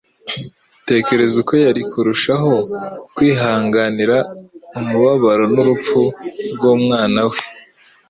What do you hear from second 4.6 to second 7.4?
umubabaro n'urupfu rw'Umwana we